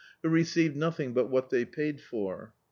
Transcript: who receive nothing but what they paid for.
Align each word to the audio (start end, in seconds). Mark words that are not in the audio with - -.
who 0.23 0.29
receive 0.29 0.75
nothing 0.75 1.13
but 1.13 1.29
what 1.29 1.51
they 1.51 1.63
paid 1.63 2.01
for. 2.01 2.55